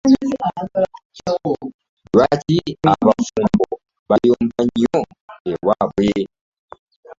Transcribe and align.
Lwaki 2.15 2.59
abafumbo 2.91 3.65
bayomba 4.09 4.61
nnyo 4.65 4.99
ewabwe. 5.51 6.11